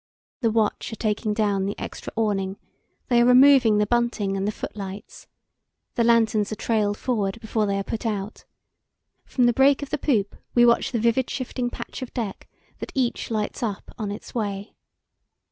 The 0.39 0.49
watch 0.49 0.91
are 0.91 0.95
taking 0.95 1.31
down 1.31 1.67
the 1.67 1.77
extra 1.77 2.11
awning; 2.15 2.57
they 3.09 3.21
are 3.21 3.25
removing 3.25 3.77
the 3.77 3.85
bunting 3.85 4.35
and 4.35 4.47
the 4.47 4.51
foot 4.51 4.75
lights. 4.75 5.27
The 5.93 6.03
lanterns 6.03 6.51
are 6.51 6.55
trailed 6.55 6.97
forward 6.97 7.39
before 7.39 7.67
they 7.67 7.77
are 7.77 7.83
put 7.83 8.03
out; 8.07 8.43
from 9.25 9.43
the 9.45 9.53
break 9.53 9.83
of 9.83 9.91
the 9.91 9.99
poop 9.99 10.35
we 10.55 10.65
watch 10.65 10.91
the 10.91 10.99
vivid 10.99 11.29
shifting 11.29 11.69
patch 11.69 12.01
of 12.01 12.15
deck 12.15 12.49
that 12.79 12.91
each 12.95 13.29
lights 13.29 13.61
up 13.61 13.91
on 13.95 14.11
its 14.11 14.33
way. 14.33 14.73